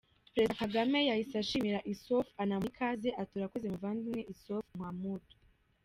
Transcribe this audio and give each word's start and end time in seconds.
Perezida 0.33 0.59
Kagame 0.63 0.99
yahise 1.09 1.33
ashimira 1.37 1.85
Issouffou 1.93 2.33
anamuha 2.41 2.69
ikaze 2.71 3.09
ati 3.21 3.33
“Urakoze 3.35 3.65
muvandimwe 3.73 4.21
Issoufou 4.33 4.77
Mahamadou. 4.79 5.33